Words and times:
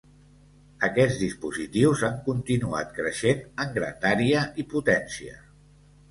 Aquests 0.85 1.17
dispositius 1.23 1.99
han 2.07 2.15
continuat 2.29 2.89
creixent 2.95 3.43
en 3.65 3.75
grandària 3.75 4.41
i 4.63 4.65
potència. 4.73 5.37